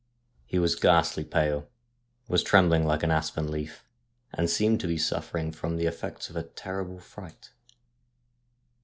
He 0.47 0.57
was 0.57 0.73
ghastly 0.75 1.23
pale, 1.23 1.69
was 2.27 2.41
trembling 2.41 2.87
like 2.87 3.03
an 3.03 3.11
aspen 3.11 3.51
leaf, 3.51 3.85
and 4.33 4.49
seemed 4.49 4.79
to 4.79 4.87
be 4.87 4.97
suffering 4.97 5.51
from 5.51 5.77
the 5.77 5.85
effects 5.85 6.27
of 6.27 6.35
a 6.35 6.41
terrible 6.41 6.99
fright. 6.99 7.51